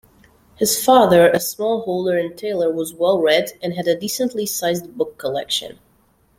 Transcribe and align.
His 0.55 0.83
father, 0.83 1.29
a 1.29 1.37
smallholder 1.37 2.19
and 2.19 2.35
tailor, 2.35 2.71
was 2.73 2.91
well-read 2.91 3.51
and 3.61 3.75
had 3.75 3.87
a 3.87 3.95
decently-sized 3.95 4.97
book 4.97 5.19
collection. 5.19 5.77